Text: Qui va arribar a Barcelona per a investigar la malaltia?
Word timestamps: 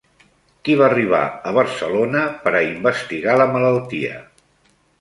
Qui 0.69 0.77
va 0.79 0.85
arribar 0.85 1.19
a 1.49 1.53
Barcelona 1.59 2.25
per 2.47 2.55
a 2.55 2.63
investigar 2.71 3.39
la 3.45 3.49
malaltia? 3.55 4.21